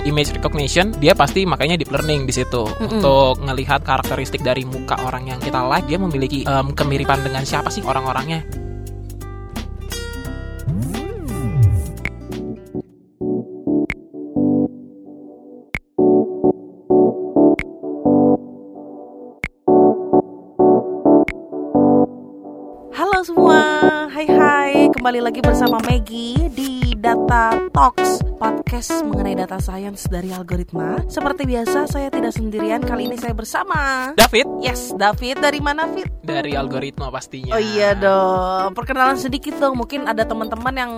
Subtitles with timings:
[0.00, 2.64] untuk image recognition, dia pasti makanya deep learning di situ.
[2.80, 7.68] Untuk ngelihat karakteristik dari muka orang yang kita like, dia memiliki em, kemiripan dengan siapa
[7.68, 8.40] sih orang-orangnya.
[22.96, 23.60] Halo semua,
[24.08, 31.04] hai hai, kembali lagi bersama Maggie di Data Talks podcast mengenai data science dari algoritma.
[31.04, 32.80] Seperti biasa, saya tidak sendirian.
[32.80, 36.08] Kali ini saya bersama David Yes, David dari mana Fit?
[36.24, 37.52] dari algoritma pastinya.
[37.52, 39.76] Oh iya dong, perkenalan sedikit dong.
[39.76, 40.92] Mungkin ada teman-teman yang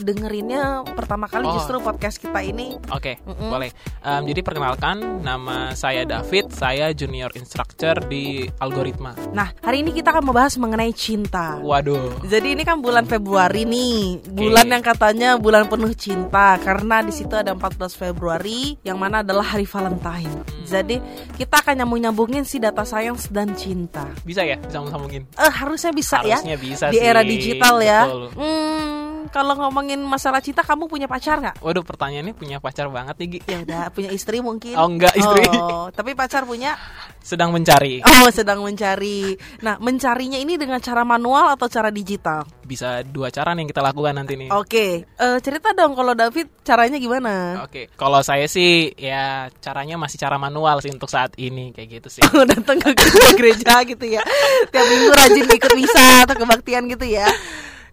[0.00, 1.54] dengerinnya pertama kali Oh.
[1.54, 2.74] justru podcast kita ini.
[2.90, 3.46] Oke, Mm-mm.
[3.46, 3.70] boleh.
[4.00, 9.14] Em, jadi perkenalkan, nama saya David, saya junior instructor di algoritma.
[9.30, 11.60] Nah, hari ini kita akan membahas mengenai cinta.
[11.62, 12.26] Waduh.
[12.26, 17.36] Jadi ini kan bulan Februari nih, bulan yang katanya bulan penuh cinta karena di situ
[17.36, 20.32] ada 14 Februari yang mana adalah hari Valentine.
[20.64, 20.96] Jadi
[21.36, 24.08] kita akan nyambung-nyambungin si data science dan cinta.
[24.24, 24.56] Bisa ya?
[24.56, 25.28] Bisa sambungin.
[25.36, 27.28] Eh harusnya bisa Harusnya ya bisa di era sih.
[27.28, 28.00] digital ya.
[28.04, 28.24] Betul.
[28.36, 28.88] Hmm,
[29.28, 31.60] kalau ngomongin masalah cinta kamu punya pacar nggak?
[31.60, 33.38] Waduh, pertanyaannya punya pacar banget nih, Gi.
[33.44, 34.72] Ya udah punya istri mungkin.
[34.72, 35.44] Oh, enggak, istri.
[35.52, 36.76] Oh, tapi pacar punya.
[37.20, 38.00] Sedang mencari.
[38.00, 39.36] Oh sedang mencari.
[39.60, 42.48] Nah mencarinya ini dengan cara manual atau cara digital?
[42.64, 44.48] Bisa dua cara nih yang kita lakukan nanti nih.
[44.48, 47.34] Oke, eh, cerita dong kalau David caranya gimana?
[47.66, 52.06] Oke, kalau saya sih ya caranya masih cara manual sih untuk saat ini kayak gitu
[52.06, 52.22] sih.
[52.30, 52.94] Oh, datang ke,
[53.34, 54.22] gereja gitu ya.
[54.70, 57.26] Tiap minggu rajin ikut misa atau kebaktian gitu ya.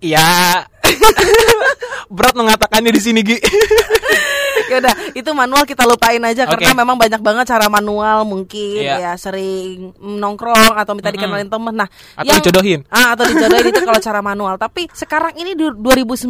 [0.06, 0.62] Ya
[2.14, 3.42] berat mengatakannya di sini Gi.
[4.72, 6.58] Ya udah, itu manual kita lupain aja Oke.
[6.58, 8.96] karena memang banyak banget cara manual mungkin Iya.
[8.98, 11.74] ya sering nongkrong atau minta dikenalin temen.
[11.76, 12.82] Nah, Atau dijodohin.
[12.88, 14.56] Ah, atau dijodohin itu kalau cara manual.
[14.56, 16.26] Tapi sekarang ini du- 2019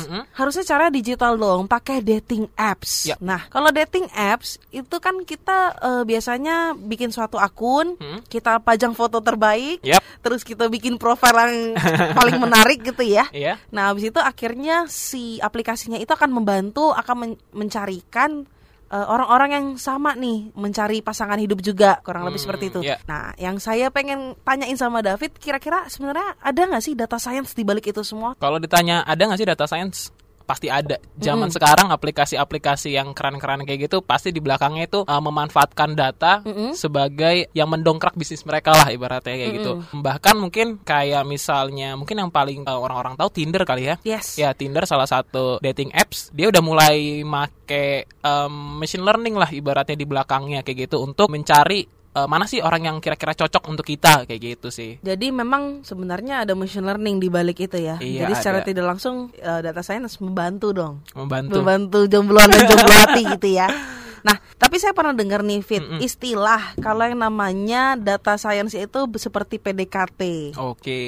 [0.00, 0.22] Mm-mm.
[0.32, 3.06] harusnya cara digital dong, pakai dating apps.
[3.06, 3.16] Ya.
[3.18, 8.26] Nah, kalau dating apps itu kan kita eh, biasanya bikin suatu akun, Mm.
[8.26, 10.02] kita pajang foto terbaik, Yap.
[10.20, 11.74] terus kita bikin profil yang
[12.12, 13.26] paling menarik gitu ya.
[13.30, 13.56] Iya.
[13.70, 18.44] Nah, habis itu akhirnya si aplikasinya itu akan membantu akan men- mencarikan
[18.84, 22.80] eh, orang-orang yang sama nih mencari pasangan hidup juga kurang lebih Hmm, seperti itu.
[22.84, 23.00] iya.
[23.08, 27.64] Nah, yang saya pengen tanyain sama David, kira-kira sebenarnya ada nggak sih data science di
[27.64, 28.36] balik itu semua?
[28.36, 30.12] Kalau ditanya ada nggak sih data science?
[30.44, 31.00] Pasti ada.
[31.16, 36.44] Zaman sekarang aplikasi-aplikasi yang keren-keren kayak gitu pasti di belakangnya itu uh, memanfaatkan data
[36.76, 39.72] sebagai yang mendongkrak bisnis mereka lah ibaratnya kayak gitu.
[39.96, 43.96] Bahkan mungkin kayak misalnya mungkin yang paling uh, orang-orang tahu Tinder kali ya.
[44.04, 44.36] Yes.
[44.36, 49.96] Ya Tinder salah satu dating apps dia udah mulai make um, machine learning lah ibaratnya
[49.96, 54.24] di belakangnya kayak gitu untuk mencari uh, mana sih orang yang kira-kira cocok untuk kita
[54.24, 55.02] kayak gitu sih.
[55.02, 57.98] Jadi memang sebenarnya ada machine learning di balik itu ya.
[57.98, 58.66] Iya, Jadi secara ada.
[58.66, 60.94] tidak langsung eh, data science membantu dong.
[61.12, 61.60] Membantu.
[61.60, 63.68] Membantu jombloan dan jombloati gitu ya.
[64.24, 69.60] Nah, tapi saya pernah dengar nih Fit, istilah kalau yang namanya data science itu seperti
[69.60, 70.54] PDKT.
[70.56, 71.00] Oke.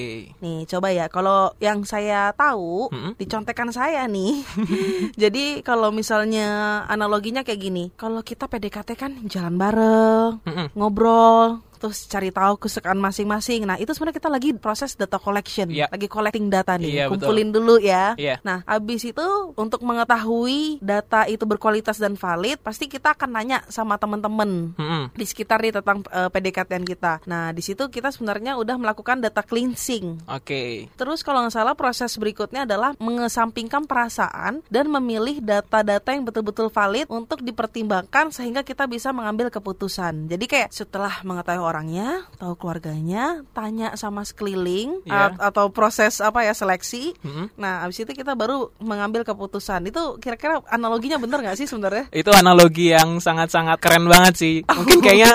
[0.44, 1.08] Nih, coba ya.
[1.08, 3.12] Kalau yang saya tahu, Mm-mm.
[3.16, 4.44] dicontekan saya nih.
[5.22, 10.66] Jadi kalau misalnya analoginya kayak gini, kalau kita PDKT kan jalan bareng, Mm-mm.
[10.76, 13.64] ngobrol, terus cari tahu kesukaan masing-masing.
[13.64, 15.86] Nah, itu sebenarnya kita lagi proses data collection, Iya.
[15.92, 17.28] lagi collecting data nih, Iya, betul.
[17.32, 18.16] kumpulin dulu ya.
[18.16, 18.40] Iya.
[18.42, 23.96] Nah, habis itu untuk mengetahui data itu berkualitas dan valid, pasti kita akan nanya sama
[23.96, 25.12] teman-teman Mm-mm.
[25.12, 27.12] di sekitar nih tentang eh, PDKT kita.
[27.26, 30.24] Nah, di situ kita sebenarnya udah melakukan data cleansing.
[30.30, 30.88] Oke.
[30.94, 37.08] Terus kalau nggak salah proses berikutnya adalah mengesampingkan perasaan dan memilih data-data yang betul-betul valid
[37.10, 40.30] untuk dipertimbangkan sehingga kita bisa mengambil keputusan.
[40.30, 46.54] Jadi kayak setelah mengetahui orangnya, tahu keluarganya, tanya sama sekeliling at- atau proses apa ya
[46.54, 47.12] seleksi.
[47.20, 47.58] Mm-mm.
[47.58, 49.82] Nah, abis itu kita baru mengambil keputusan.
[49.84, 52.06] Itu kira-kira analoginya bener nggak sih sebenarnya?
[52.10, 54.54] Itu analogi yang sangat-sangat keren banget sih.
[54.62, 55.34] Mungkin kayaknya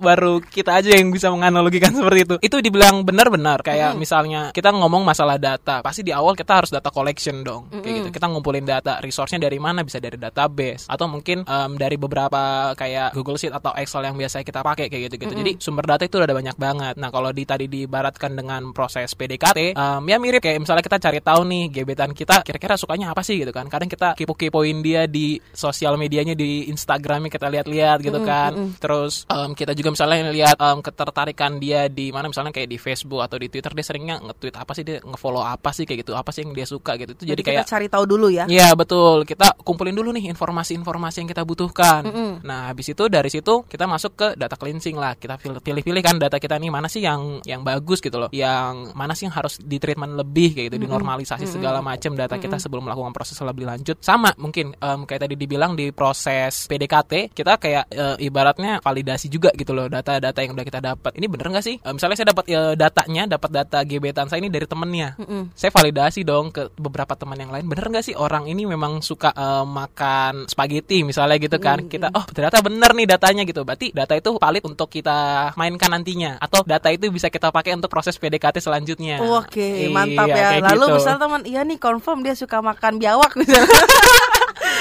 [0.00, 2.34] baru kita aja yang bisa menganalogikan seperti itu.
[2.40, 6.88] Itu dibilang benar-benar kayak misalnya kita ngomong masalah data, pasti di awal kita harus data
[6.88, 7.68] collection dong.
[7.70, 8.08] Kayak gitu.
[8.16, 9.82] Kita ngumpulin data, resource-nya dari mana?
[9.84, 14.42] Bisa dari database atau mungkin em, dari beberapa kayak Google Sheet atau Excel yang biasa
[14.42, 15.34] kita pakai kayak gitu-gitu.
[15.34, 16.94] Jadi sumber data itu udah ada banyak banget.
[17.00, 21.18] Nah, kalau di tadi diibaratkan dengan proses PDKT, em, ya mirip kayak misalnya kita cari
[21.24, 23.66] tahu nih gebetan kita kira-kira sukanya apa sih gitu kan.
[23.66, 28.76] Kadang kita kepo-kepoin dia di sosial medianya di Instagramnya kita lihat-lihat gitu kan.
[28.78, 33.24] Terus em, kita juga misalnya lihat em, ketertarikan dia di mana misalnya kayak di Facebook
[33.24, 36.12] atau di Twitter dia seringnya nge-tweet apa sih dia nge-follow apa sih kayak gitu.
[36.12, 37.16] Apa sih yang dia suka gitu.
[37.16, 38.44] Itu jadi kita kayak cari tahu dulu ya.
[38.44, 42.02] Iya betul, kita kumpulin dulu nih informasi-informasi yang kita butuhkan.
[42.44, 46.36] Nah habis itu dari situ kita masuk ke data cleansing lah, kita pilih-pilih kan data
[46.36, 49.80] kita nih mana sih yang yang bagus gitu loh yang mana sih yang harus di
[49.80, 53.96] treatment lebih kayak gitu dinormalisasi segala macam data kita sebelum melakukan proses lebih lanjut.
[54.04, 59.50] Sama mungkin em, kayak tadi dibilang di proses PDKT kita kayak eh, ibaratnya validasi juga
[59.56, 61.16] gitu loh data-data yang udah kita dapat.
[61.16, 61.76] Ini bener nggak sih?
[61.80, 65.16] Eh, misalnya saya dapat eh, datanya dapat data gebetan saya ini dari temennya.
[65.56, 67.64] Saya validasi dong ke beberapa teman yang lain.
[67.66, 71.86] Bener nggak sih orang ini memang suka eh, makan spaghetti misalnya gitu kan?
[71.86, 73.62] Kita oh ternyata bener nih datanya gitu.
[73.64, 77.86] Berarti data itu valid untuk kita mainkan nantinya atau data itu bisa kita pakai untuk
[77.86, 80.58] proses PDKT selanjutnya Oke, Iya, mantap ya.
[80.64, 80.94] Lalu gitu.
[80.96, 83.66] misalnya teman, iya nih confirm dia suka makan biawak misalnya.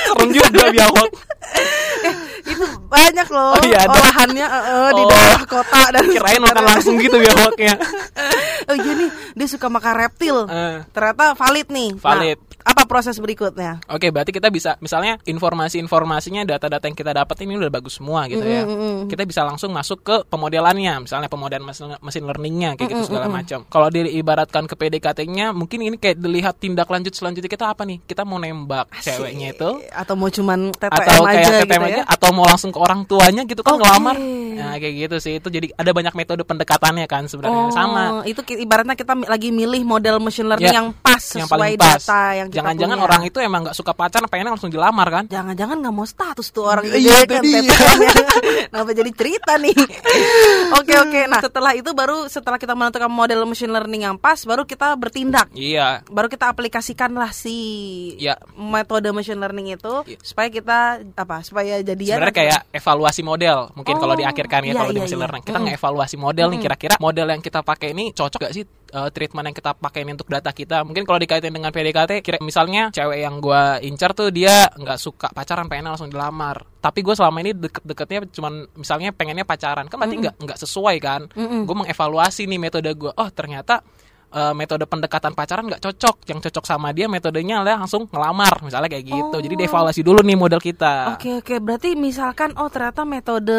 [0.06, 1.10] serem juga biawak
[2.42, 3.94] itu banyak loh Oh, iya, ada.
[3.94, 5.08] olahannya eh, eh, di Oh.
[5.08, 7.74] daerah kota dan kirain makan langsung gitu biawaknya
[8.70, 10.82] oh iya nih dia suka makan reptil Eh.
[10.90, 12.40] ternyata valid nih Nah, Valid.
[12.62, 17.72] Apa proses berikutnya Oke, berarti kita bisa misalnya informasi-informasinya, data-data yang kita dapat ini udah
[17.72, 18.64] bagus semua gitu ya.
[19.06, 23.66] Kita bisa langsung masuk ke pemodelannya, misalnya pemodelan mesin, mesin learningnya kayak gitu segala macam.
[23.66, 28.02] Kalau diibaratkan ke PDKT-nya, mungkin ini kayak dilihat tindak lanjut selanjutnya kita apa nih?
[28.04, 31.96] Kita mau nembak ceweknya itu atau mau cuman TTM atau kayak aja TTM gitu aja
[31.96, 33.82] ya atau mau langsung ke orang tuanya gitu kan Oke.
[33.84, 34.16] ngelamar.
[34.56, 35.34] Nah, kayak gitu sih.
[35.38, 38.04] Itu jadi ada banyak metode pendekatannya kan sebenarnya sama.
[38.12, 41.74] Oh, itu ki- ibaratnya kita lagi milih model machine learning Ya, yang pas yang sesuai
[41.76, 42.02] pas.
[42.04, 43.08] data yang Jangan-jangan punya.
[43.08, 45.24] orang itu emang nggak suka pacaran, pengennya langsung dilamar kan?
[45.26, 47.62] Jangan-jangan nggak mau status tuh orang itu Iya, ya itu kan dia.
[47.62, 48.14] TTM ya.
[48.68, 49.76] Kenapa jadi cerita nih?
[50.80, 51.22] Oke oke.
[51.26, 55.50] Nah setelah itu baru setelah kita menentukan model machine learning yang pas, baru kita bertindak.
[55.52, 56.04] Iya.
[56.06, 57.58] Baru kita aplikasikanlah si
[58.16, 58.38] Ya.
[58.54, 60.18] metode machine learning itu Iya.
[60.22, 60.78] supaya kita
[61.16, 61.42] apa?
[61.42, 62.18] Supaya jadian.
[62.18, 65.26] Sebenarnya kayak evaluasi model mungkin Oh, kalau diakhirkan ya iya, kalau di iya, machine iya.
[65.26, 65.66] learning kita Mm.
[65.68, 68.64] ngevaluasi model nih kira-kira model yang kita pakai ini cocok gak sih
[68.94, 70.82] uh, treatment yang kita pakai untuk data kita.
[70.86, 75.28] Mungkin kalau dikaitin dengan PDKT kira misalnya cewek yang gua incar tuh dia nggak suka
[75.32, 76.66] pacaran pengen langsung dilamar.
[76.80, 79.86] Tapi gue selama ini deket-deketnya cuman misalnya pengennya pacaran.
[79.92, 81.22] Kan berarti nggak nggak sesuai kan?
[81.68, 83.84] Gue mengevaluasi nih metode gue oh ternyata
[84.30, 86.16] eh, metode pendekatan pacaran nggak cocok.
[86.26, 89.38] Yang cocok sama dia metodenya adalah langsung ngelamar misalnya kayak gitu.
[89.40, 91.14] Jadi dievaluasi dulu nih model kita.
[91.14, 91.56] Oke oke.
[91.58, 93.58] Berarti misalkan oh ternyata metode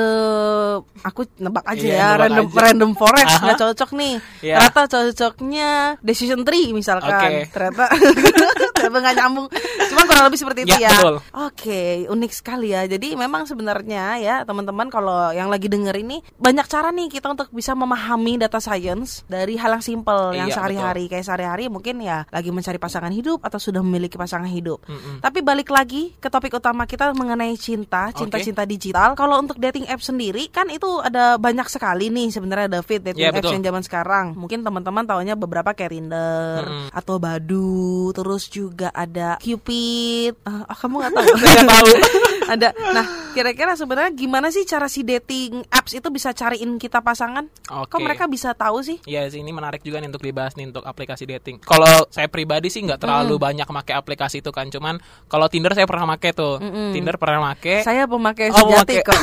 [1.01, 2.61] aku nebak aja Iya, ya nebak random aja.
[2.63, 4.15] random forest nggak cocok nih.
[4.41, 4.55] Iya.
[4.61, 5.69] ternyata cocoknya
[6.01, 7.11] decision tree misalkan.
[7.11, 7.51] Oke.
[7.51, 7.85] ternyata
[8.77, 9.47] ternyata nggak nyambung.
[9.91, 11.17] Cuma kurang lebih seperti itu Ya, ya, betul.
[11.35, 12.87] oke unik sekali ya.
[12.87, 17.51] Jadi memang sebenarnya ya teman-teman kalau yang lagi denger ini banyak cara nih kita untuk
[17.51, 20.33] bisa memahami data science dari hal yang simple.
[20.33, 24.47] Yang Iya, sehari-hari kayak sehari-hari mungkin ya lagi mencari pasangan hidup atau sudah memiliki pasangan
[24.47, 25.25] hidup Mm-mm.
[25.25, 29.15] tapi balik lagi ke topik utama kita mengenai cinta, cinta-cinta digital.
[29.15, 33.31] Kalau untuk dating app sendiri kan itu ada banyak sekali nih sebenarnya David dating Iya,
[33.33, 33.53] apps betul.
[33.57, 34.27] yang zaman sekarang.
[34.37, 36.89] Mungkin teman-teman taunya beberapa kayak Tinder Mm-mm.
[36.91, 40.35] atau Badu, terus juga ada Cupid.
[40.45, 41.29] Ah, kamu nggak tahu?
[41.71, 41.91] Tahu.
[42.55, 42.69] ada.
[42.75, 47.47] Nah, kira-kira sebenarnya gimana sih cara si dating apps itu bisa cariin kita pasangan?
[47.71, 47.95] Oke.
[47.95, 48.99] Kok mereka bisa tahu sih?
[49.07, 51.61] Iya sih ini menarik juga nih untuk dibahas nih untuk aplikasi dating.
[51.61, 55.85] Kalau saya pribadi sih nggak terlalu banyak pakai aplikasi itu kan, cuman kalau Tinder saya
[55.85, 56.59] pernah pakai tuh.
[56.93, 57.83] Tinder pernah pakai.
[57.83, 59.15] Saya pemakai Oh, sejati kok.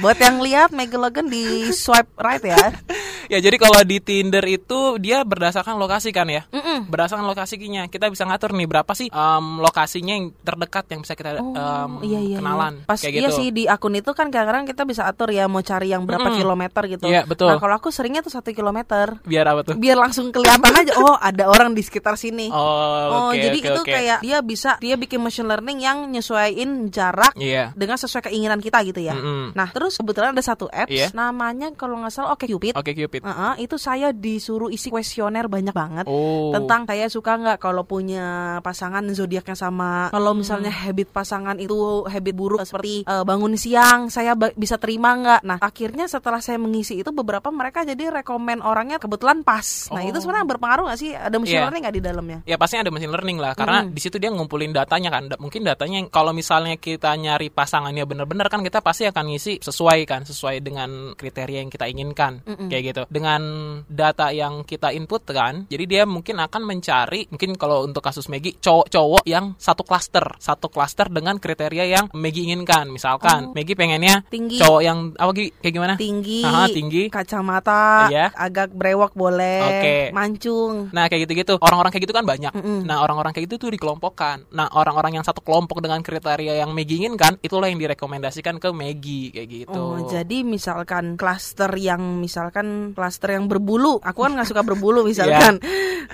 [0.00, 2.58] Buat yang lihat Megalogan di swipe right ya.
[3.32, 6.44] ya jadi kalau di Tinder itu dia berdasarkan lokasi kan ya.
[6.50, 6.88] Mm-mm.
[6.88, 11.38] Berdasarkan lokasinya kita bisa ngatur nih berapa sih em, lokasinya yang terdekat yang bisa kita
[11.40, 12.86] Oh, em, iya, iya, kenalan iya.
[12.90, 13.38] Pas kayak iya gitu.
[13.38, 16.40] sih di akun itu kan kadang-kadang kita bisa atur ya mau cari yang berapa Mm-mm.
[16.42, 17.06] kilometer gitu.
[17.06, 17.48] Iya, betul.
[17.48, 19.22] Nah kalau aku seringnya tuh satu kilometer.
[19.22, 19.74] Biar apa tuh?
[19.78, 20.92] Biar langsung kelihatan aja.
[20.96, 22.48] Oh ada orang di sekitar sini.
[22.48, 23.90] Oh, Oh, oke jadi oke, itu oke.
[23.90, 27.72] kayak dia bisa dia bikin machine learning yang nyesuaiin jarak Iya.
[27.72, 29.12] dengan sesuai keinginan kita gitu ya.
[29.12, 29.52] Mm-mm.
[29.52, 31.08] Nah terus kebetulan ada satu apps Iya.
[31.12, 32.74] namanya kalau nggak salah Oke Cupid.
[32.74, 33.22] Oke Cupid.
[33.58, 36.52] itu saya disuruh isi kuesioner banyak banget Oh.
[36.52, 38.24] tentang saya suka nggak kalau punya
[38.60, 40.08] pasangan zodiaknya sama.
[40.10, 45.12] Kalau misalnya habit pasangan itu habit buruk seperti eh, bangun siang, saya ba- bisa terima
[45.12, 45.40] nggak?
[45.42, 49.88] Nah akhirnya setelah saya mengisi itu beberapa mereka jadi rekomen orangnya kebetulan pas.
[49.90, 50.22] Nah itu Oh.
[50.22, 51.10] sebenarnya berpengaruh nggak sih?
[51.16, 51.64] Ada machine Iya.
[51.66, 52.38] learning nggak di dalamnya?
[52.44, 55.24] Ya pastinya ada machine learning lah karena di situ dia ngumpulin datanya kan.
[55.40, 60.04] Mungkin datanya yang kalau misalnya kita nyari pasangannya bener-bener kan kita pasti akan ngisi sesuai
[60.04, 62.44] kan, sesuai dengan kriteria yang kita inginkan.
[62.68, 63.02] Kayak gitu.
[63.08, 63.40] Dengan
[63.88, 65.64] data yang kita input kan.
[65.72, 70.68] Jadi dia mungkin akan mencari mungkin kalau untuk kasus Megi cowok-cowok yang satu klaster, satu
[70.68, 72.92] klaster dengan kriteria yang Megi inginkan.
[72.92, 74.60] Misalkan Megi pengennya Tinggi.
[74.60, 75.94] cowok yang apa kayak gimana?
[75.96, 77.08] Tinggi, Aha, tinggi.
[77.08, 78.26] kacamata, Iya.
[78.34, 79.96] agak brewok boleh, Oke.
[80.12, 80.49] mancung.
[80.90, 82.52] Nah kayak gitu-gitu orang-orang kayak gitu kan banyak.
[82.56, 82.80] Mm-mm.
[82.88, 84.50] Nah orang-orang kayak gitu tuh dikelompokkan.
[84.50, 89.30] Nah orang-orang yang satu kelompok dengan kriteria yang Megi inginkan itulah yang direkomendasikan ke Megi
[89.30, 89.78] kayak gitu.
[89.78, 95.60] Oh, jadi misalkan klaster yang misalkan klaster yang berbulu, aku kan nggak suka berbulu misalkan,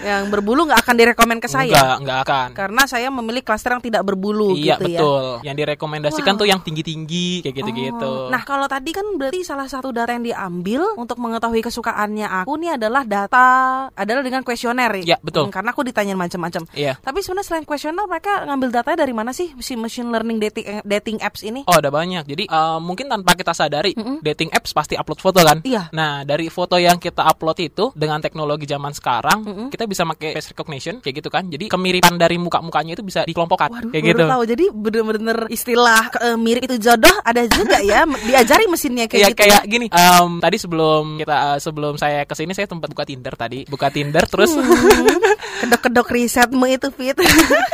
[0.03, 2.49] yang berbulu nggak akan direkomend ke saya, Enggak, enggak akan.
[2.53, 4.99] karena saya memilih klaster yang tidak berbulu Iya gitu ya.
[5.01, 5.25] betul.
[5.47, 8.11] Yang direkomendasikan diaplikasikan tuh yang tinggi-tinggi kayak gitu-gitu.
[8.11, 12.53] Oh, Nah, kalau tadi kan berarti salah satu data yang diambil untuk mengetahui kesukaannya aku
[12.59, 13.47] nih adalah data
[13.95, 15.47] adalah dengan kuesioner Ya, betul.
[15.47, 16.67] Hmm, karena aku ditanyain macam-macam.
[16.73, 16.99] Iya.
[16.99, 21.19] Tapi sebenarnya selain kuesioner mereka ngambil datanya dari mana sih si machine learning dating dating
[21.21, 21.63] apps ini?
[21.67, 22.27] Oh ada banyak.
[22.27, 25.63] Jadi eh, mungkin tanpa kita sadari dating apps pasti upload foto kan.
[25.63, 25.89] Iya.
[25.93, 30.51] Nah dari foto yang kita upload itu dengan teknologi zaman sekarang kita bisa pakai face
[30.51, 31.47] recognition kayak gitu kan.
[31.47, 34.23] Jadi kemiripan dari muka-mukanya itu bisa dikelompokkan Waduh, kayak gitu.
[34.25, 34.43] tahu.
[34.47, 39.41] Jadi bener-bener istilah eh, mirip itu jodoh ada juga ya diajari mesinnya kayak Iya gitu.
[39.45, 39.87] kayak gini.
[39.89, 43.89] em, tadi sebelum kita eh, sebelum saya ke sini saya tempat buka Tinder tadi, buka
[43.91, 44.65] Tinder terus Hmm.
[45.57, 47.17] Kedok-kedok risetmu itu Fit.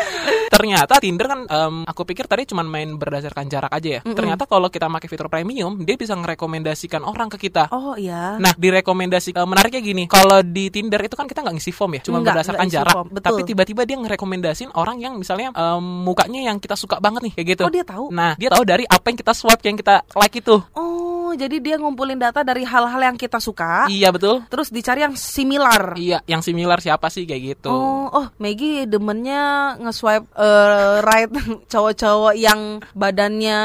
[0.54, 4.00] ternyata Tinder kan em, aku pikir tadi cuma main berdasarkan jarak aja ya.
[4.04, 7.72] Ternyata kalau kita pakai fitur premium dia bisa ngerekomendasikan orang ke kita.
[7.72, 8.37] oh iya.
[8.38, 12.00] Nah, direkomendasi eh, menariknya gini, kalau di Tinder itu kan kita nggak ngisi form ya,
[12.04, 12.94] cuma Nggak, berdasarkan nggak isi jarak.
[12.94, 13.26] form, betul.
[13.26, 17.46] Tapi tiba-tiba dia ngerekomendasin orang yang misalnya em, mukanya yang kita suka banget nih, kayak
[17.58, 17.62] gitu.
[17.66, 18.04] Oh, dia tahu?
[18.14, 20.56] Nah, dia tahu dari apa yang kita swipe, yang kita like itu.
[20.76, 23.86] Oh, jadi dia ngumpulin data dari hal-hal yang kita suka.
[23.86, 24.44] Iya betul.
[24.46, 25.94] Terus dicari yang similar.
[25.94, 27.70] Iya, yang similar siapa sih kayak gitu.
[27.70, 29.42] Oh, oh, Maggie demennya
[29.78, 31.30] nge-swipe eh, right
[31.72, 33.60] cowok-cowok yang badannya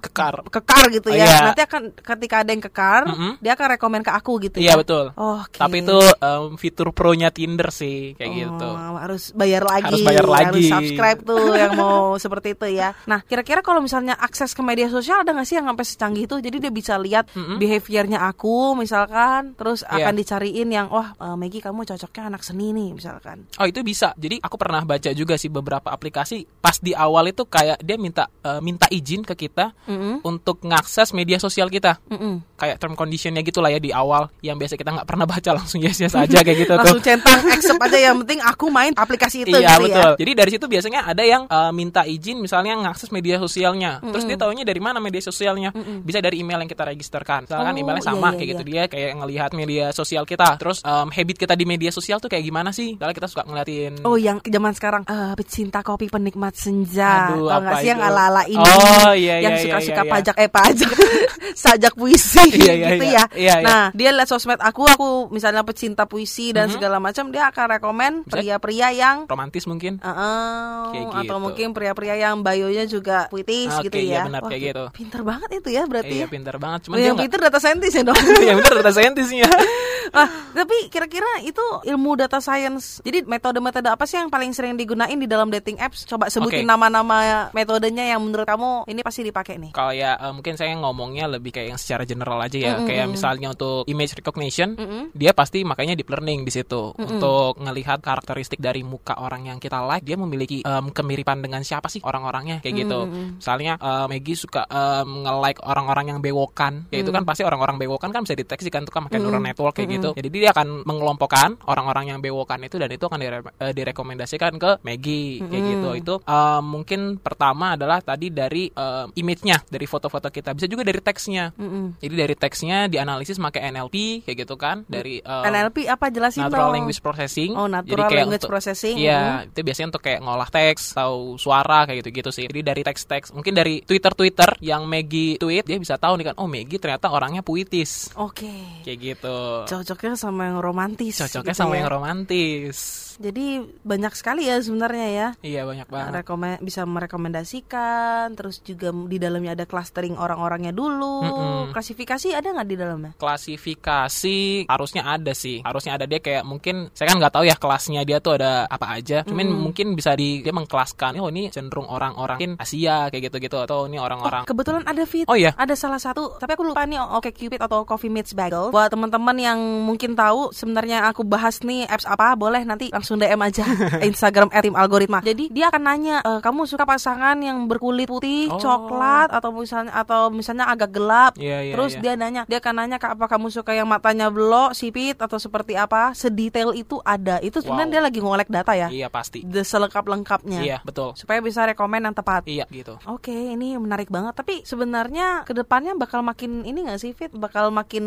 [0.00, 0.34] Kekar.
[0.48, 1.24] kekar gitu ya.
[1.24, 1.38] Iya.
[1.50, 3.32] Nanti akan ketika ada yang kekar, Mm-mm.
[3.40, 4.80] dia akan rekomen ke aku gitu Iya ya.
[4.80, 5.04] betul.
[5.12, 5.58] Oke.
[5.58, 8.68] Tapi itu em, fitur pro-nya Tinder sih, kayak Oh, gitu.
[8.96, 9.84] harus bayar lagi.
[9.90, 10.44] Harus bayar lagi.
[10.46, 12.94] Harus subscribe tuh yang mau seperti itu ya.
[13.06, 16.36] Nah, kira-kira kalau misalnya akses ke media sosial ada nggak sih yang sampai secanggih itu?
[16.38, 20.06] Jadi dia bisa lihat behaviornya aku misalkan, terus Iya.
[20.06, 23.50] akan dicariin yang wah eh, Maggie kamu cocoknya anak seni nih misalkan.
[23.58, 24.14] Oh itu bisa.
[24.14, 28.30] Jadi aku pernah baca juga sih beberapa aplikasi pas di awal itu kayak dia minta
[28.42, 30.22] eh, minta izin ke kita Mm-mm.
[30.22, 31.98] untuk ngakses media sosial kita.
[32.06, 32.44] Mm-mm.
[32.54, 35.80] Kayak term conditionnya gitu lah ya di awal yang biasa kita nggak pernah baca langsung
[35.80, 36.82] yes yes aja kayak gitu tuh.
[36.84, 40.12] Langsung centang accept aja yang penting aku main aplikasi itu iya gitu betul.
[40.12, 40.20] ya.
[40.20, 44.04] Jadi dari situ biasanya ada yang eh, minta izin misalnya ngakses media sosialnya.
[44.04, 45.72] Terus dia taunya dari mana media sosialnya?
[46.02, 47.46] Bisa dari email yang kita registerkan.
[47.46, 48.68] Misalkan Oh, emailnya iya, sama iya, kayak gitu iya.
[48.68, 50.48] dia kayak ngelihat media sosial kita.
[50.56, 52.92] Terus em, habit kita di media sosial tuh kayak gimana sih?
[52.92, 57.62] Misalnya kita suka ngeliatin Oh yang zaman sekarang eh pecinta kopi penikmat senja Aduh, Tau
[57.62, 58.08] apa sih yang itu?
[58.08, 60.12] ala-ala ini Oh, iya, Yang iya, suka-suka iya, iya.
[60.12, 60.90] pajak Eh pajak
[61.56, 63.14] Sajak puisi Iya, iya, gitu iya.
[63.16, 63.64] ya Iya, iya.
[63.64, 68.12] Nah dia lihat sosmed aku Aku misalnya pecinta puisi dan segala macam Dia akan rekomen
[68.26, 69.98] pria-pria yang romantis mungkin.
[69.98, 71.36] eh, eh, Kayak Atau gitu.
[71.38, 74.84] mungkin pria-pria yang bayonya juga puitis Oke, gitu iya ya benar, kayak gitu.
[74.92, 76.65] Pinter banget itu ya berarti Iya ya pintar banget.
[76.82, 79.46] Cuman Oh, yang pinter data scientist ya dong Iya benar data scientistnya.
[80.12, 83.00] Nah, tapi kira-kira itu ilmu data science.
[83.02, 86.06] Jadi metode-metode apa sih yang paling sering digunain di dalam dating apps?
[86.06, 86.68] Coba sebutin Oke.
[86.68, 89.70] nama-nama metodenya yang menurut kamu ini pasti dipakai nih.
[89.74, 92.72] Kalau ya eh, mungkin saya ngomongnya lebih kayak yang secara general aja ya.
[92.86, 94.76] Kayak misalnya untuk image recognition,
[95.16, 99.82] dia pasti makanya deep learning di situ untuk ngelihat karakteristik dari muka orang yang kita
[99.82, 103.00] like, dia memiliki em, kemiripan dengan siapa sih orang-orangnya kayak gitu.
[103.40, 108.12] Misalnya eh, Maggie suka em, nge-like orang-orang yang bewokan, ya itu kan pasti orang-orang bewokan
[108.12, 109.95] kan bisa deteksi kan tuh kan pakai neural network kayak gitu.
[110.12, 114.80] Jadi dia akan mengelompokkan orang-orang yang bewokan itu dan itu akan dire- eh, direkomendasikan ke
[114.82, 115.88] Maggie kayak gitu.
[115.94, 120.52] Itu eh, mungkin pertama adalah tadi dari eh, image-nya, dari foto-foto kita.
[120.52, 121.52] Bisa juga dari teksnya.
[121.96, 126.68] Jadi dari teksnya dianalisis pakai NLP kayak gitu kan, dari eh, NLP apa jelasin Natural
[126.68, 126.74] dong.
[126.76, 127.50] Language Processing.
[127.54, 128.96] Oh, Natural kayak Language Processing.
[128.96, 132.44] Iya, itu biasanya untuk kayak ngolah teks, tahu suara kayak gitu-gitu sih.
[132.44, 136.48] Jadi dari teks-teks, mungkin dari Twitter-Twitter yang Maggie tweet, dia bisa tahu nih kan, oh
[136.50, 138.10] Maggie ternyata orangnya puitis.
[138.16, 138.82] Oke.
[138.82, 139.38] Kayak gitu.
[139.86, 141.22] Cocoknya sama yang romantis.
[141.22, 141.86] Cocoknya gitu sama ya.
[141.86, 142.76] yang romantis.
[143.16, 145.28] Jadi banyak sekali ya sebenarnya ya.
[145.40, 146.12] Iya, banyak banget.
[146.20, 151.22] Rekomen bisa merekomendasikan, terus juga di dalamnya ada clustering orang-orangnya dulu.
[151.22, 151.72] Mm-mm.
[151.72, 153.12] Klasifikasi ada nggak di dalamnya?
[153.16, 158.02] klasifikasi harusnya ada sih harusnya ada dia kayak mungkin saya kan nggak tahu ya kelasnya
[158.02, 162.56] dia tuh ada apa aja cuman mungkin bisa di dia mengkelaskan oh ini cenderung orang-orang
[162.56, 165.26] Asia kayak gitu-gitu atau ini orang-orang Kebetulan ada fit.
[165.26, 165.52] Oh, iya?
[165.58, 168.70] Ada salah satu, tapi aku lupa nih Oke Cupid atau Coffee Meets Bagel.
[168.70, 173.36] Buat teman-teman yang mungkin tahu sebenarnya aku bahas nih apps apa, boleh nanti langsung DM
[173.38, 173.64] aja
[174.08, 175.20] Instagram @tim algoritma.
[175.20, 178.56] Jadi dia akan nanya, e, kamu suka pasangan yang berkulit putih, Oh.
[178.56, 181.32] coklat atau misalnya atau misalnya agak gelap.
[181.36, 182.00] Iya, iya, Terus iya.
[182.00, 185.74] dia nanya, dia akan nanya "Kak, apa kamu suka yang matanya belok, sipit atau seperti
[185.74, 186.12] apa?
[186.12, 187.38] Sedetail itu ada.
[187.38, 187.92] Itu sebenarnya Wow.
[187.92, 188.88] dia lagi ngolek data ya.
[188.88, 190.60] iya pasti The selengkap-lengkapnya.
[190.60, 192.44] iya betul Supaya bisa rekomen yang tepat.
[192.44, 194.34] iya gitu Oke, ini menarik banget.
[194.34, 197.30] Tapi sebenarnya ke depannya bakal makin ini nggak sih, Fit?
[197.30, 198.04] Bakal makin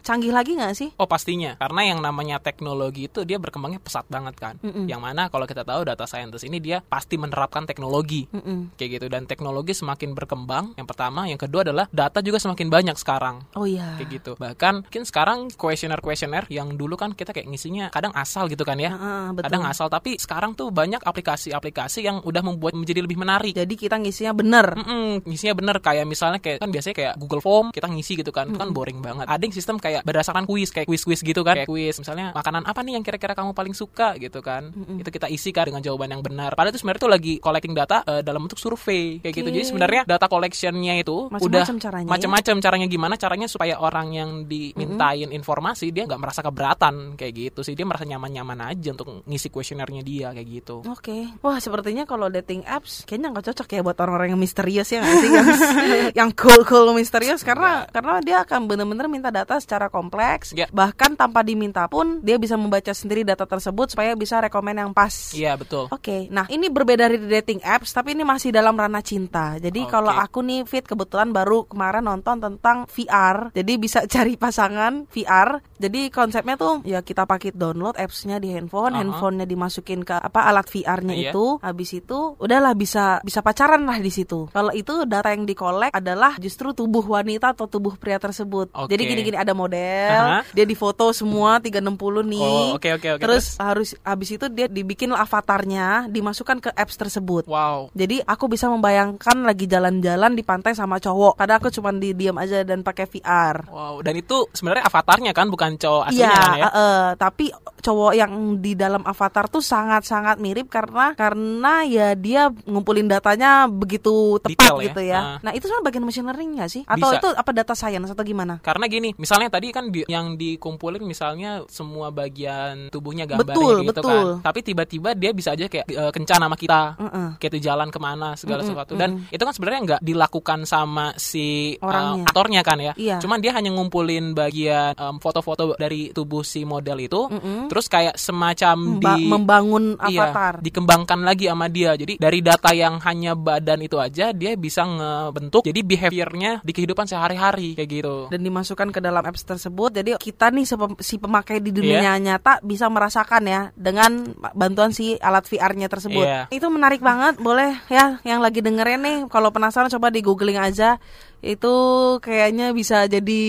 [0.00, 0.88] canggih lagi nggak sih?
[0.94, 4.56] Oh pastinya karena yang namanya teknologi itu dia berkembangnya pesat banget kan.
[4.64, 8.72] Yang mana kalau kita tahu data scientist ini dia pasti menerapkan teknologi Mm-mm.
[8.80, 10.72] kayak gitu dan teknologi semakin berkembang.
[10.80, 14.00] Yang pertama, yang kedua adalah data juga semakin banyak sekarang Oh iya.
[14.00, 14.32] kayak gitu.
[14.40, 18.96] Bahkan mungkin sekarang kuesioner-kuesioner yang dulu kan kita kayak ngisinya kadang asal gitu kan ya.
[18.96, 19.44] Heeh, betul.
[19.52, 23.52] Kadang asal tapi sekarang tuh banyak aplikasi-aplikasi yang udah membuat menjadi lebih menarik.
[23.52, 24.72] Jadi kita ngisinya bener.
[24.78, 28.48] Mm-mm, ngisinya bener kayak misalnya kayak kan biasanya kayak Google Form kita ngisi gitu kan
[28.48, 31.58] itu kan boring banget ada yang sistem kayak berdasarkan kuis kayak kuis-kuis gitu kan.
[31.58, 34.70] Kayak kuis misalnya makanan apa nih yang kira-kira kamu paling suka gitu kan.
[34.70, 36.54] Itu kita isi kan dengan jawaban yang benar.
[36.54, 39.42] Padahal itu sebenarnya tuh lagi collecting data eh, dalam bentuk survei kayak gitu.
[39.44, 39.50] Oke.
[39.52, 42.06] jadi sebenarnya data collectionnya itu Macem-macem udah caranya.
[42.06, 42.12] ya.
[42.14, 47.60] macam-macam caranya gimana caranya supaya orang yang dimintain informasi dia nggak merasa keberatan kayak gitu
[47.60, 47.74] sih.
[47.74, 50.86] Dia merasa nyaman-nyaman aja untuk ngisi kuesionernya dia kayak gitu.
[50.86, 55.02] Oke, wah sepertinya kalau dating apps kayaknya nggak cocok ya buat orang-orang yang misterius ya
[55.02, 55.30] nggak sih?
[55.32, 55.48] Yang
[56.22, 57.42] yang cool cool misterius.
[57.42, 60.68] Karena karena dia akan bener-bener minta data secara kompleks Ya.
[60.68, 65.32] bahkan tanpa diminta pun dia bisa membaca sendiri data tersebut supaya bisa rekomen yang pas.
[65.32, 69.56] iya betul Oke, nah ini berbeda dari dating apps, tapi ini masih dalam ranah cinta.
[69.56, 69.90] Jadi Oke.
[69.90, 75.58] kalau aku nih fit kebetulan baru kemarin nonton tentang VR, jadi bisa cari pasangan VR.
[75.76, 79.02] Jadi konsepnya tuh ya kita pakai download appsnya di handphone, Aha.
[79.02, 81.30] handphonenya dimasukin ke apa alat VR-nya Iya.
[81.34, 84.46] itu, habis itu udahlah bisa bisa pacaran lah di situ.
[84.48, 88.70] Kalau itu data yang dikolek adalah justru tubuh wanita atau tubuh pria tersebut.
[88.72, 88.88] Oke.
[88.88, 90.40] Jadi gini-gini ada model, Aha.
[90.54, 92.40] dia difoto semua 360 nih.
[92.42, 93.22] Oh, oke, oke, oke.
[93.22, 97.44] Terus harus habis itu dia dibikin avatarnya, dimasukkan ke apps tersebut.
[97.44, 101.36] wow Jadi aku bisa membayangkan lagi jalan-jalan di pantai sama cowok.
[101.36, 103.68] Padahal aku cuma di diam aja dan pakai VR.
[103.68, 106.62] Wow, dan itu sebenarnya avatarnya kan bukan cowok aslinya Iya, kan ya?
[106.62, 107.44] eh, eh, tapi
[107.82, 114.38] cowok yang di dalam avatar tuh sangat-sangat mirip karena karena ya dia ngumpulin datanya begitu
[114.38, 115.18] tepat Detail ya, gitu ya.
[115.18, 115.36] ah.
[115.42, 116.82] Nah itu sebenarnya bagian machine learning nggak sih?
[116.86, 117.18] Atau Bisa.
[117.18, 118.62] itu apa data science atau gimana?
[118.62, 123.90] Karena gini, misalnya tadi kan di- yang dikumpulin misalnya semua bagian tubuhnya gambarnya Betul, gitu
[123.98, 124.26] betul.
[124.38, 124.46] kan.
[124.46, 126.94] Tapi tiba-tiba dia bisa aja kayak eh, kencan sama kita.
[126.94, 127.28] Heeh.
[127.36, 131.74] Kayak itu jalan ke mana segala sesuatu dan itu kan sebenarnya nggak dilakukan sama si
[131.82, 132.22] Orangnya.
[132.22, 132.92] aktornya kan ya.
[132.94, 133.18] Iya.
[133.18, 137.26] Cuman dia hanya ngumpulin bagian foto-foto dari tubuh si model itu,
[137.66, 140.54] terus kayak semacam Memba- di membangun Iya, avatar.
[140.62, 141.98] dikembangkan lagi sama dia.
[141.98, 147.08] Jadi dari data yang hanya badan itu aja dia bisa ngebentuk jadi behaviornya di kehidupan
[147.08, 148.16] sehari-hari kayak gitu.
[148.28, 149.90] dan dimasukkan ke dalam apps tersebut.
[149.90, 155.16] Jadi kita nih sepem- si pemakai di dunia nyata bisa merasakan ya dengan bantuan si
[155.18, 156.22] alat VR-nya tersebut.
[156.22, 156.52] Iya.
[156.52, 157.40] Itu menarik banget.
[157.40, 161.00] Boleh ya yang lagi dengerin nih kalau penasaran coba di googling aja.
[161.42, 161.74] Itu
[162.18, 163.42] kayaknya bisa jadi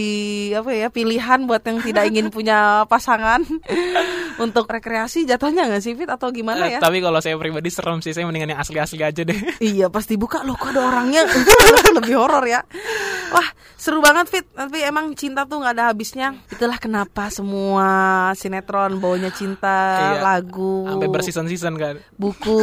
[0.56, 3.46] apa ya pilihan buat yang tidak ingin punya pasangan
[4.36, 6.80] untuk rekreasi jatuhnya nggak sih Fit atau gimana Eh, ya?
[6.80, 9.38] Tapi kalau saya pribadi serem sih, saya mendingan yang asli-asli aja deh.
[9.64, 11.22] Iya pasti buka loh kok ada orangnya
[11.94, 12.66] lebih horor ya.
[13.30, 14.46] Wah seru banget Fit.
[14.50, 16.34] Tapi emang cinta tuh nggak ada habisnya.
[16.50, 17.90] Itulah kenapa semua
[18.34, 19.78] sinetron baunya cinta,
[20.16, 20.22] Iya.
[20.24, 21.96] lagu, Sampai berseason-season kan.
[22.16, 22.58] buku,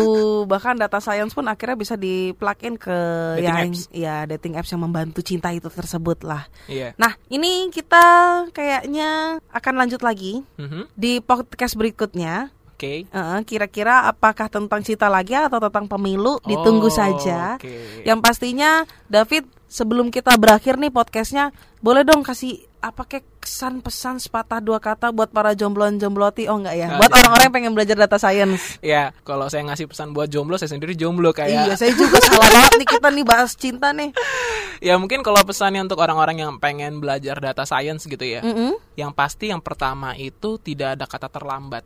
[0.44, 2.98] bahkan data science pun akhirnya bisa di plug in ke
[3.36, 3.82] Dating yang apps.
[3.90, 6.48] ya dating apps yang membantu cinta itu tersebut lah.
[6.66, 6.92] Iya.
[6.96, 8.04] Nah ini kita
[8.50, 10.92] kayaknya akan lanjut lagi Mhm.
[10.92, 12.50] di podcast berikutnya.
[12.74, 13.04] Oke.
[13.04, 17.60] Eh, kira-kira apakah tentang cinta lagi atau tentang pemilu ditunggu Oh, saja.
[17.60, 18.08] oke.
[18.08, 18.70] Yang pastinya
[19.04, 24.80] David sebelum kita berakhir nih podcastnya boleh dong kasih apa kayak kesan pesan sepatah dua
[24.80, 28.16] kata buat para jombloan jombloti oh enggak ya Nggak buat orang-orang yang pengen belajar data
[28.16, 31.70] science Ya, kalau saya ngasih pesan buat jomblo, saya sendiri jomblo kayak.
[31.70, 34.10] iya saya juga salah banget nih kita nih bahas cinta nih
[34.80, 38.40] Ya mungkin kalau pesannya untuk orang-orang yang pengen belajar data science gitu ya.
[38.40, 38.80] Mm-mm.
[38.96, 41.84] Yang pasti yang pertama itu tidak ada kata terlambat.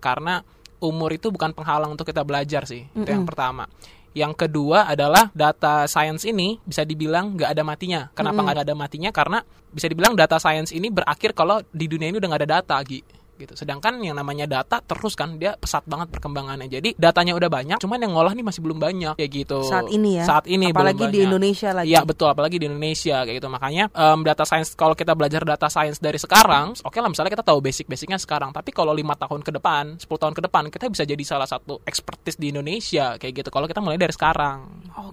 [0.00, 0.40] Karena
[0.80, 2.88] umur itu bukan penghalang untuk kita belajar sih.
[2.96, 3.68] Itu yang pertama.
[4.10, 8.00] Yang kedua adalah data science ini bisa dibilang nggak ada matinya.
[8.10, 9.10] Kenapa nggak ada matinya?
[9.14, 9.38] Karena
[9.70, 13.19] bisa dibilang data science ini berakhir kalau di dunia ini udah nggak ada data, Gi.
[13.40, 13.56] Gitu.
[13.56, 16.68] Sedangkan yang namanya data terus kan dia pesat banget perkembangannya.
[16.68, 19.64] Jadi datanya udah banyak, cuman yang ngolah nih masih belum banyak kayak gitu.
[19.64, 21.28] saat ini ya Saat ini apalagi belum di banyak.
[21.32, 23.48] Indonesia lagi Iya betul, apalagi di Indonesia kayak gitu.
[23.48, 27.44] Makanya em, data science kalau kita belajar data science dari sekarang, oke lah misalnya kita
[27.46, 28.52] tahu basic-basicnya sekarang.
[28.52, 31.80] Tapi kalau lima tahun ke depan, 10 tahun ke depan, kita bisa jadi salah satu
[31.88, 33.48] expertise di Indonesia kayak gitu.
[33.48, 34.58] Kalau kita mulai dari sekarang,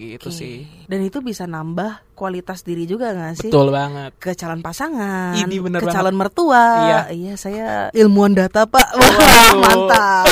[0.01, 0.35] gitu Oke.
[0.35, 0.67] sih.
[0.89, 4.17] dan itu bisa nambah kualitas diri juga nggak sih Betul banget.
[4.17, 5.97] ke calon pasangan, Ini bener ke banget.
[6.01, 6.65] calon mertua.
[7.13, 7.33] Iya.
[7.37, 8.87] saya ilmuwan data pak.
[8.97, 10.25] Wah, mantap.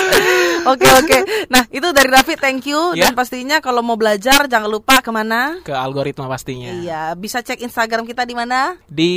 [0.66, 1.18] Oke oke.
[1.54, 2.98] Nah itu dari David, thank you.
[2.98, 3.06] Ya.
[3.06, 5.62] Dan pastinya kalau mau belajar jangan lupa ke mana?
[5.62, 6.74] Ke algoritma pastinya.
[6.74, 8.74] Iya, bisa cek Instagram kita di mana?
[8.90, 9.14] Di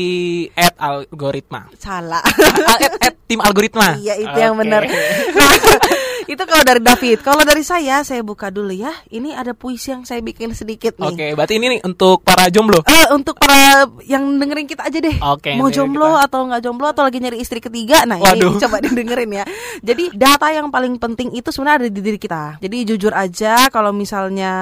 [0.53, 1.73] at algoritma.
[1.81, 2.21] Salah.
[2.21, 3.97] Ah, at, at tim algoritma.
[3.97, 4.69] Iya itu yang Oke.
[4.69, 4.83] benar.
[4.85, 5.53] Nah,
[6.29, 7.25] Itu kalau dari David.
[7.25, 8.93] Kalau dari saya, saya buka dulu ya.
[9.09, 11.09] Ini ada puisi yang saya bikin sedikit nih.
[11.09, 12.85] Oke, berarti ini nih untuk para jomblo.
[12.85, 15.17] Eh, untuk para yang dengerin kita aja deh.
[15.25, 16.25] Oke, Mau dengerin jomblo kita.
[16.29, 18.45] atau nggak jomblo atau lagi nyari istri ketiga, nah Waduh.
[18.45, 19.45] ini coba didengerin ya.
[19.81, 22.61] Jadi data yang paling penting itu sebenarnya ada di diri kita.
[22.61, 24.53] Jadi jujur aja kalau misalnya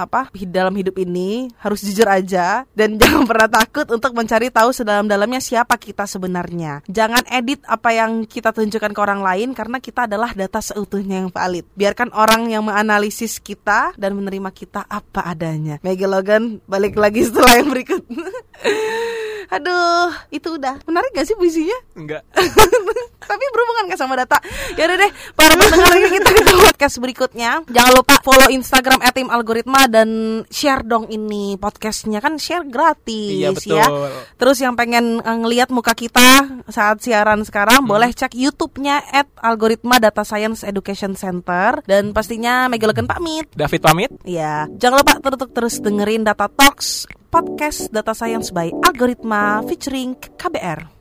[0.00, 5.44] apa dalam hidup ini harus jujur aja dan jangan pernah takut untuk mencari tahu sedalam-dalamnya
[5.44, 6.80] siapa kita sebenarnya.
[6.88, 11.26] Jangan edit apa yang kita tunjukkan ke orang lain karena kita adalah data seutuhnya yang
[11.34, 11.66] valid.
[11.74, 15.82] Biarkan orang yang menganalisis kita dan menerima kita apa adanya.
[15.82, 18.02] Maggie Logan balik lagi setelah yang berikut.
[19.58, 20.78] Aduh, itu udah.
[20.86, 21.74] Menarik gak sih puisinya?
[21.98, 22.22] Enggak.
[23.30, 24.42] Tapi berhubungan gak sama data?
[24.74, 27.62] Ya udah deh, para pendengar kita ke podcast berikutnya.
[27.70, 30.08] Jangan lupa follow Instagram @tim_algoritma dan
[30.50, 33.86] share dong ini podcastnya kan share gratis Iya, ya.
[33.86, 34.10] betul.
[34.34, 39.06] Terus yang pengen eh, ngelihat muka kita saat siaran sekarang boleh cek YouTube-nya
[39.38, 43.46] @algoritma Data Science Education Center dan pastinya Megalogan pamit.
[43.54, 44.10] David pamit.
[44.26, 50.99] Ya, jangan lupa terus terus dengerin Data Talks podcast Data Science by Algoritma featuring KBR.